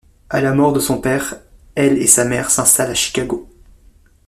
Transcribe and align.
À 0.31 0.41
la 0.41 0.55
mort 0.55 0.73
de 0.73 0.79
son 0.79 0.99
père, 0.99 1.35
elle 1.75 1.99
et 1.99 2.07
sa 2.07 2.25
mère 2.25 2.49
s'installent 2.49 2.89
à 2.89 2.95
Chicago. 2.95 3.47